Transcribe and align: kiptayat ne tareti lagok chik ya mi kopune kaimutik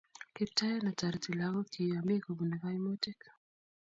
kiptayat 0.35 0.81
ne 0.83 0.91
tareti 0.99 1.31
lagok 1.39 1.67
chik 1.73 1.89
ya 1.93 1.99
mi 2.07 2.15
kopune 2.25 2.55
kaimutik 2.61 3.19